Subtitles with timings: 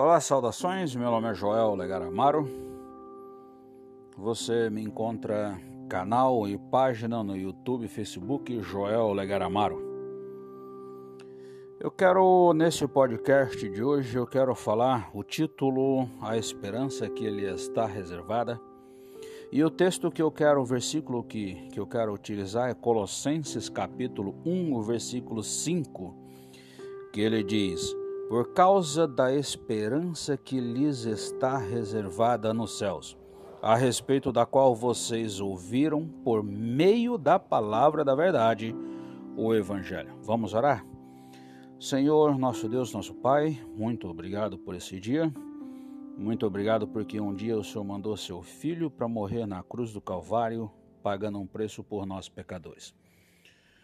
[0.00, 0.94] Olá, saudações.
[0.94, 2.48] Meu nome é Joel Legar Amaro.
[4.16, 9.82] Você me encontra canal e página no YouTube, Facebook Joel Legar Amaro.
[11.80, 17.52] Eu quero nesse podcast de hoje eu quero falar o título A esperança que lhe
[17.52, 18.60] está reservada.
[19.50, 23.68] E o texto que eu quero, o versículo que, que eu quero utilizar é Colossenses
[23.68, 26.14] capítulo 1, o versículo 5,
[27.12, 27.92] que ele diz:
[28.28, 33.16] por causa da esperança que lhes está reservada nos céus,
[33.62, 38.76] a respeito da qual vocês ouviram por meio da palavra da verdade,
[39.34, 40.12] o Evangelho.
[40.22, 40.84] Vamos orar?
[41.80, 45.32] Senhor, nosso Deus, nosso Pai, muito obrigado por esse dia.
[46.16, 50.00] Muito obrigado porque um dia o Senhor mandou seu filho para morrer na cruz do
[50.00, 50.70] Calvário,
[51.02, 52.92] pagando um preço por nós pecadores.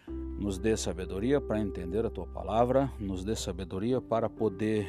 [0.08, 4.86] Nos dê sabedoria para entender a tua palavra, nos dê sabedoria para poder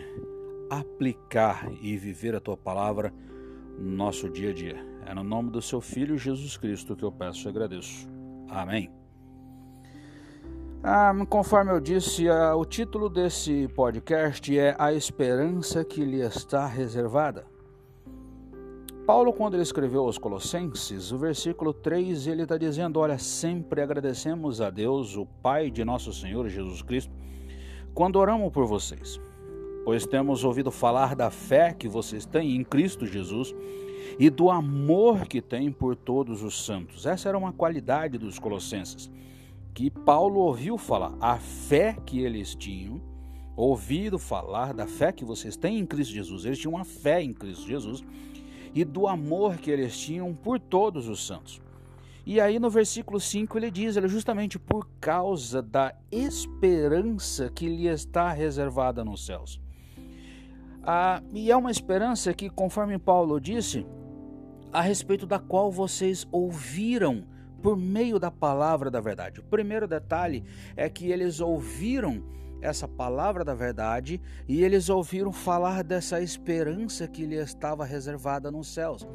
[0.69, 3.13] aplicar e viver a tua palavra
[3.77, 4.77] no nosso dia a dia.
[5.05, 8.07] É no nome do seu filho Jesus Cristo que eu peço e agradeço.
[8.49, 8.91] Amém.
[10.83, 16.67] Ah, conforme eu disse, ah, o título desse podcast é A Esperança que lhe está
[16.67, 17.54] reservada.
[19.05, 24.61] Paulo, quando ele escreveu aos Colossenses, o versículo 3, ele está dizendo: Olha, sempre agradecemos
[24.61, 27.13] a Deus, o Pai de nosso Senhor Jesus Cristo,
[27.93, 29.21] quando oramos por vocês,
[29.83, 33.53] pois temos ouvido falar da fé que vocês têm em Cristo Jesus
[34.17, 37.05] e do amor que têm por todos os santos.
[37.05, 39.11] Essa era uma qualidade dos Colossenses,
[39.75, 42.99] que Paulo ouviu falar, a fé que eles tinham
[43.55, 46.43] ouvido falar da fé que vocês têm em Cristo Jesus.
[46.43, 48.03] Eles tinham uma fé em Cristo Jesus
[48.75, 51.61] e do amor que eles tinham por todos os santos.
[52.25, 57.87] E aí no versículo 5 ele diz, ele justamente por causa da esperança que lhe
[57.87, 59.61] está reservada nos céus.
[60.83, 63.87] Ah, e é uma esperança que, conforme Paulo disse,
[64.71, 67.25] a respeito da qual vocês ouviram
[67.61, 69.39] por meio da palavra da verdade.
[69.39, 70.43] O primeiro detalhe
[70.75, 72.23] é que eles ouviram
[72.61, 78.67] essa palavra da verdade e eles ouviram falar dessa esperança que lhe estava reservada nos
[78.73, 79.07] céus.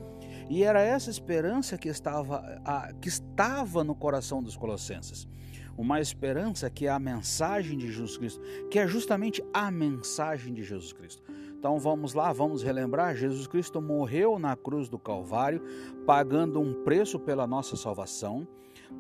[0.49, 5.29] E era essa esperança que estava, a, que estava no coração dos colossenses.
[5.77, 8.41] Uma esperança que é a mensagem de Jesus Cristo,
[8.71, 11.23] que é justamente a mensagem de Jesus Cristo.
[11.57, 15.63] Então vamos lá, vamos relembrar: Jesus Cristo morreu na cruz do Calvário,
[16.07, 18.47] pagando um preço pela nossa salvação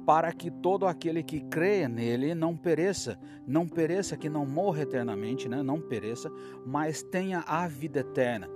[0.06, 5.48] para que todo aquele que crê nele não pereça, não pereça, que não morra eternamente,
[5.48, 5.62] né?
[5.62, 6.30] não pereça,
[6.66, 8.48] mas tenha a vida eterna.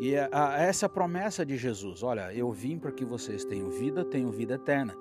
[0.00, 3.70] E é, essa é a promessa de Jesus: olha, eu vim para que vocês tenham
[3.70, 4.96] vida, tenham vida eterna.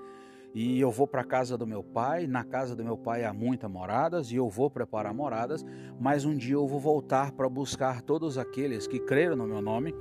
[0.53, 3.34] E eu vou para a casa do meu pai, na casa do meu pai há
[3.34, 5.66] muitas moradas, e eu vou preparar moradas,
[5.97, 9.96] mas um dia eu vou voltar para buscar todos aqueles que creram no meu nome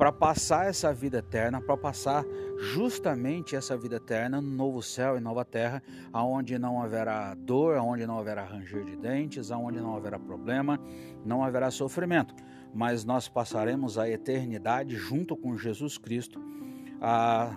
[0.00, 2.24] para passar essa vida eterna, para passar
[2.56, 8.06] justamente essa vida eterna no novo céu e nova terra, aonde não haverá dor, aonde
[8.06, 10.80] não haverá ranger de dentes, aonde não haverá problema,
[11.22, 12.34] não haverá sofrimento,
[12.72, 16.40] mas nós passaremos a eternidade junto com Jesus Cristo.
[16.98, 17.54] A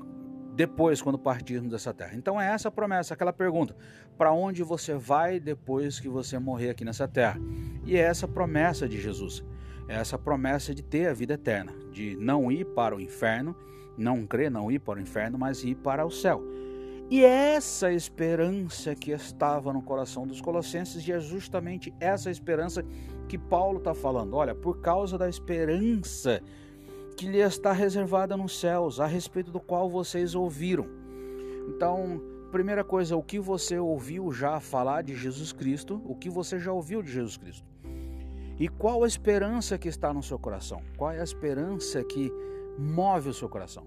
[0.53, 2.15] depois, quando partirmos dessa terra.
[2.15, 3.75] Então é essa promessa, aquela pergunta:
[4.17, 7.39] para onde você vai depois que você morrer aqui nessa terra?
[7.85, 9.43] E é essa promessa de Jesus
[9.87, 13.55] essa promessa de ter a vida eterna, de não ir para o inferno,
[13.97, 16.41] não crer, não ir para o inferno, mas ir para o céu.
[17.09, 22.83] E essa esperança que estava no coração dos colossenses, e é justamente essa esperança
[23.27, 24.35] que Paulo está falando.
[24.35, 26.41] Olha, por causa da esperança
[27.15, 30.87] que lhe está reservada nos céus, a respeito do qual vocês ouviram.
[31.67, 32.21] Então,
[32.51, 36.71] primeira coisa, o que você ouviu já falar de Jesus Cristo, o que você já
[36.71, 37.72] ouviu de Jesus Cristo.
[38.59, 40.81] E qual a esperança que está no seu coração?
[40.95, 42.31] Qual é a esperança que
[42.77, 43.85] move o seu coração?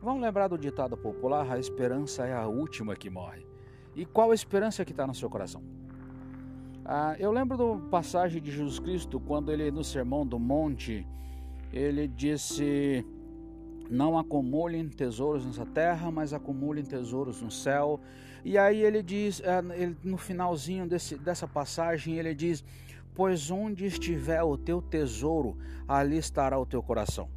[0.00, 3.46] Vamos lembrar do ditado popular: a esperança é a última que morre.
[3.94, 5.62] E qual a esperança que está no seu coração?
[6.84, 11.06] Ah, eu lembro da passagem de Jesus Cristo quando ele no sermão do monte
[11.72, 13.04] ele disse:
[13.90, 18.00] não acumulem tesouros nessa terra, mas acumulem tesouros no céu.
[18.44, 19.62] E aí ele diz, ah,
[20.04, 22.64] no finalzinho desse, dessa passagem, ele diz:
[23.14, 25.56] pois onde estiver o teu tesouro,
[25.86, 27.28] ali estará o teu coração.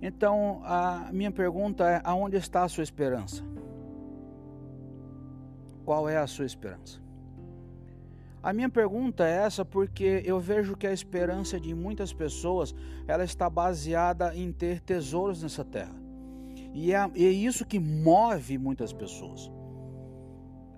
[0.00, 3.42] Então, a minha pergunta é: aonde está a sua esperança?
[5.84, 7.00] Qual é a sua esperança?
[8.42, 12.74] A minha pergunta é essa porque eu vejo que a esperança de muitas pessoas
[13.08, 15.94] ela está baseada em ter tesouros nessa terra.
[16.72, 19.50] E é, é isso que move muitas pessoas.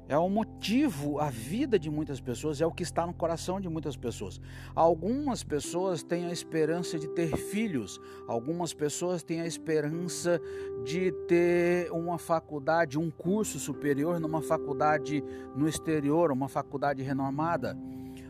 [0.09, 3.69] É o motivo, a vida de muitas pessoas, é o que está no coração de
[3.69, 4.41] muitas pessoas.
[4.75, 10.41] Algumas pessoas têm a esperança de ter filhos, algumas pessoas têm a esperança
[10.83, 15.23] de ter uma faculdade, um curso superior numa faculdade
[15.55, 17.77] no exterior, uma faculdade renomada.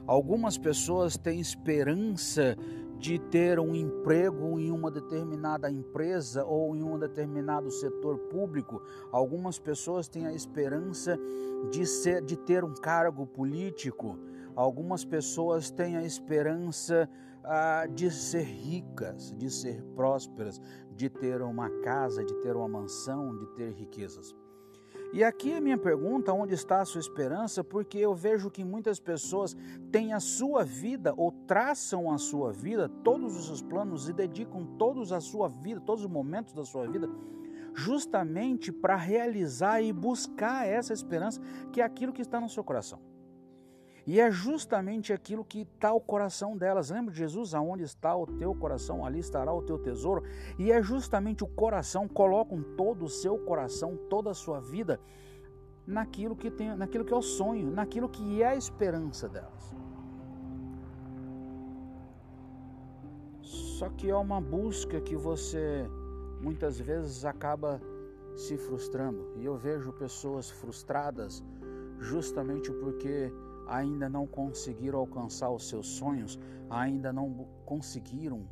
[0.04, 2.56] Algumas pessoas têm esperança
[2.98, 8.82] de ter um emprego em uma determinada empresa ou em um determinado setor público.
[9.12, 11.18] Algumas pessoas têm a esperança
[11.70, 14.18] de, ser, de ter um cargo político.
[14.56, 17.08] Algumas pessoas têm a esperança
[17.44, 20.60] ah, de ser ricas, de ser prósperas,
[20.96, 24.34] de ter uma casa, de ter uma mansão, de ter riquezas.
[25.12, 27.64] E aqui a minha pergunta, onde está a sua esperança?
[27.64, 29.56] Porque eu vejo que muitas pessoas
[29.90, 34.66] têm a sua vida ou traçam a sua vida, todos os seus planos e dedicam
[34.78, 37.08] todos a sua vida, todos os momentos da sua vida
[37.74, 41.40] justamente para realizar e buscar essa esperança,
[41.72, 42.98] que é aquilo que está no seu coração.
[44.08, 46.88] E é justamente aquilo que está o coração delas.
[46.88, 47.52] Lembra de Jesus?
[47.52, 50.22] Aonde está o teu coração, ali estará o teu tesouro.
[50.58, 54.98] E é justamente o coração, colocam todo o seu coração, toda a sua vida
[55.86, 59.76] naquilo que tem, naquilo que é o sonho, naquilo que é a esperança delas.
[63.42, 65.86] Só que é uma busca que você
[66.40, 67.78] muitas vezes acaba
[68.34, 69.34] se frustrando.
[69.36, 71.44] E eu vejo pessoas frustradas
[72.00, 73.30] justamente porque
[73.68, 76.38] ainda não conseguiram alcançar os seus sonhos,
[76.70, 78.48] ainda não conseguiram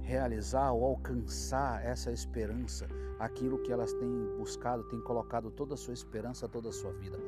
[0.00, 5.92] realizar ou alcançar essa esperança, aquilo que elas têm buscado, têm colocado toda a sua
[5.92, 7.18] esperança, toda a sua vida,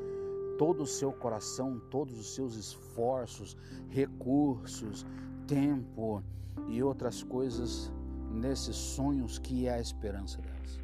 [0.56, 3.54] todo o seu coração, todos os seus esforços,
[3.90, 5.04] recursos,
[5.46, 6.22] tempo
[6.68, 7.92] e outras coisas
[8.30, 10.80] nesses sonhos que é a esperança delas.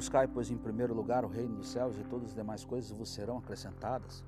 [0.00, 3.12] Buscai, pois, em primeiro lugar o reino dos céus e todas as demais coisas vos
[3.12, 4.24] serão acrescentadas.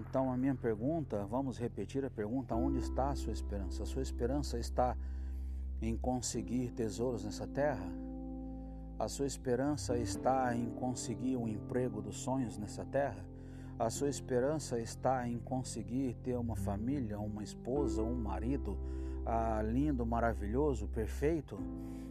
[0.00, 3.84] Então, a minha pergunta, vamos repetir a pergunta: onde está a sua esperança?
[3.84, 4.96] A sua esperança está
[5.80, 7.88] em conseguir tesouros nessa terra?
[8.98, 13.24] A sua esperança está em conseguir um emprego dos sonhos nessa terra?
[13.78, 18.76] A sua esperança está em conseguir ter uma família, uma esposa, um marido
[19.24, 21.56] ah, lindo, maravilhoso, perfeito?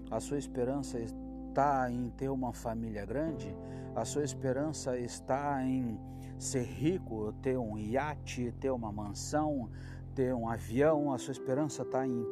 [0.10, 1.25] A sua esperança está
[1.56, 3.56] está em ter uma família grande,
[3.96, 5.98] a sua esperança está em
[6.38, 9.70] ser rico, ter um iate, ter uma mansão,
[10.14, 12.26] ter um avião, a sua esperança está em,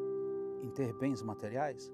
[0.62, 1.90] em ter bens materiais?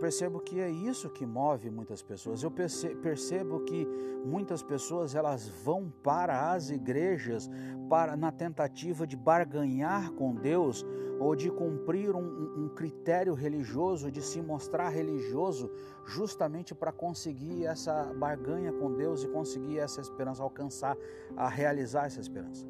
[0.00, 2.42] Percebo que é isso que move muitas pessoas.
[2.42, 3.86] Eu percebo que
[4.24, 7.48] muitas pessoas elas vão para as igrejas
[7.88, 10.84] para na tentativa de barganhar com Deus
[11.20, 15.70] ou de cumprir um, um critério religioso, de se mostrar religioso,
[16.06, 20.96] justamente para conseguir essa barganha com Deus e conseguir essa esperança, alcançar,
[21.36, 22.66] a realizar essa esperança.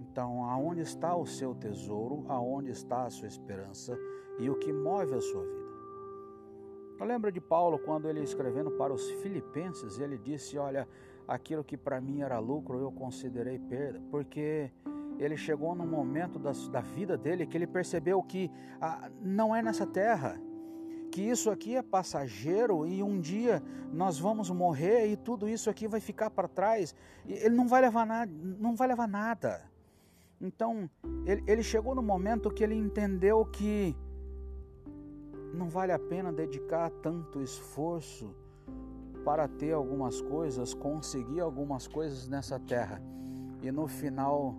[0.00, 3.96] Então, aonde está o seu tesouro, aonde está a sua esperança
[4.38, 5.66] e o que move a sua vida?
[6.98, 10.88] Eu lembro de Paulo quando ele escrevendo para os filipenses, ele disse: Olha,
[11.28, 14.70] aquilo que para mim era lucro eu considerei perda, porque
[15.18, 18.50] ele chegou num momento da, da vida dele que ele percebeu que
[18.80, 20.40] ah, não é nessa terra,
[21.10, 23.62] que isso aqui é passageiro e um dia
[23.92, 26.94] nós vamos morrer e tudo isso aqui vai ficar para trás.
[27.26, 29.62] Ele não vai levar nada, não vai levar nada.
[30.40, 30.88] Então,
[31.24, 33.96] ele, ele chegou no momento que ele entendeu que
[35.56, 38.34] não vale a pena dedicar tanto esforço
[39.24, 43.02] para ter algumas coisas, conseguir algumas coisas nessa terra
[43.62, 44.54] e no final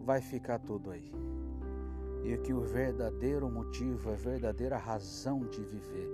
[0.00, 1.12] vai ficar tudo aí.
[2.24, 6.10] E que o verdadeiro motivo, a verdadeira razão de viver,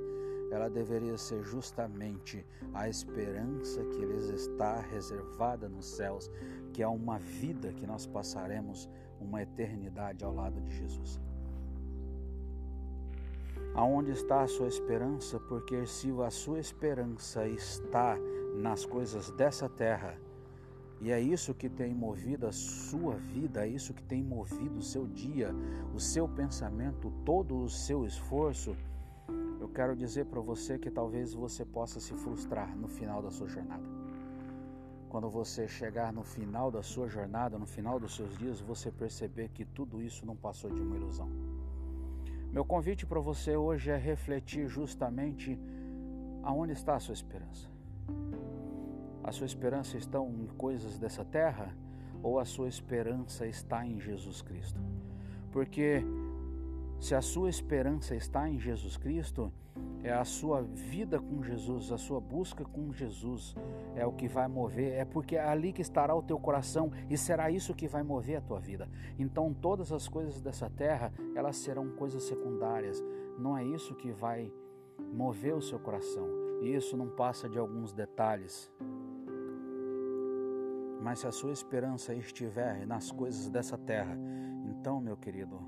[0.50, 6.30] ela deveria ser justamente a esperança que lhes está reservada nos céus,
[6.72, 8.88] que é uma vida que nós passaremos
[9.20, 11.20] uma eternidade ao lado de Jesus.
[13.76, 15.38] Aonde está a sua esperança?
[15.38, 18.16] Porque se a sua esperança está
[18.54, 20.18] nas coisas dessa terra,
[20.98, 24.82] e é isso que tem movido a sua vida, é isso que tem movido o
[24.82, 25.54] seu dia,
[25.94, 28.74] o seu pensamento, todo o seu esforço,
[29.60, 33.46] eu quero dizer para você que talvez você possa se frustrar no final da sua
[33.46, 33.84] jornada.
[35.10, 39.50] Quando você chegar no final da sua jornada, no final dos seus dias, você perceber
[39.50, 41.28] que tudo isso não passou de uma ilusão.
[42.56, 45.60] Meu convite para você hoje é refletir justamente
[46.42, 47.68] aonde está a sua esperança.
[49.22, 51.76] A sua esperança está em coisas dessa terra
[52.22, 54.80] ou a sua esperança está em Jesus Cristo?
[55.52, 56.02] Porque
[56.98, 59.52] se a sua esperança está em Jesus Cristo,
[60.06, 63.56] É a sua vida com Jesus, a sua busca com Jesus
[63.96, 67.18] é o que vai mover, é porque é ali que estará o teu coração e
[67.18, 68.88] será isso que vai mover a tua vida.
[69.18, 73.02] Então todas as coisas dessa terra, elas serão coisas secundárias.
[73.36, 74.48] Não é isso que vai
[75.12, 76.28] mover o seu coração.
[76.62, 78.70] Isso não passa de alguns detalhes.
[81.02, 84.16] Mas se a sua esperança estiver nas coisas dessa terra,
[84.70, 85.58] então, meu querido,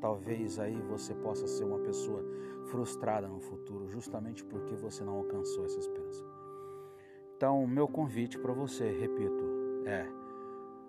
[0.00, 2.24] talvez aí você possa ser uma pessoa
[2.70, 6.24] frustrada no futuro, justamente porque você não alcançou essa esperança.
[7.36, 9.44] Então, meu convite para você, repito,
[9.84, 10.06] é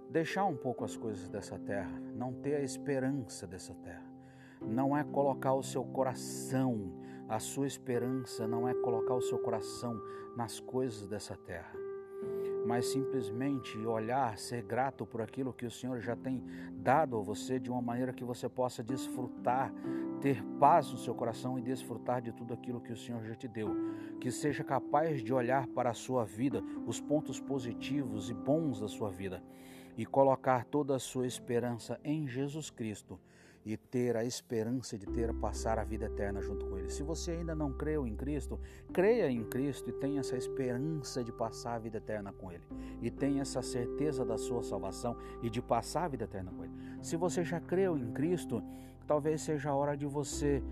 [0.10, 4.06] deixar um pouco as coisas dessa terra, não ter a esperança dessa terra.
[4.62, 6.94] Não é colocar o seu coração,
[7.28, 10.00] a sua esperança não é colocar o seu coração
[10.36, 11.90] nas coisas dessa terra
[12.65, 17.60] mas simplesmente olhar, ser grato por aquilo que o Senhor já tem dado a você
[17.60, 19.74] de uma maneira que você possa desfrutar,
[20.20, 23.48] ter paz no seu coração e desfrutar de tudo aquilo que o Senhor já te
[23.48, 23.70] deu.
[24.20, 28.88] Que seja capaz de olhar para a sua vida, os pontos positivos e bons da
[28.88, 29.41] sua vida
[29.98, 33.20] e colocar toda a sua esperança em Jesus Cristo
[33.65, 36.89] e ter a esperança de ter passar a vida eterna junto com Ele.
[36.89, 38.60] Se você ainda não creu em Cristo,
[38.91, 42.63] creia em Cristo e tenha essa esperança de passar a vida eterna com Ele.
[43.01, 46.74] E tenha essa certeza da sua salvação e de passar a vida eterna com Ele.
[47.01, 48.63] Se você já creu em Cristo,
[49.06, 50.63] talvez seja a hora de você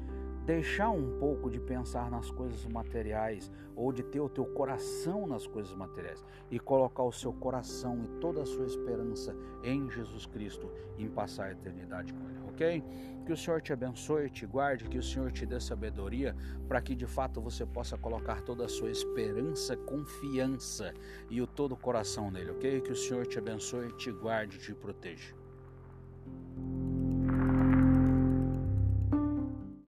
[0.50, 5.46] deixar um pouco de pensar nas coisas materiais ou de ter o teu coração nas
[5.46, 10.72] coisas materiais e colocar o seu coração e toda a sua esperança em Jesus Cristo
[10.98, 12.84] em passar a eternidade com Ele, ok?
[13.27, 16.36] Que o Senhor te abençoe, te guarde, que o Senhor te dê sabedoria
[16.68, 20.96] para que de fato você possa colocar toda a sua esperança, confiança
[21.29, 22.82] e o todo o coração nele, ok?
[22.82, 25.32] Que o Senhor te abençoe, te guarde, te proteja.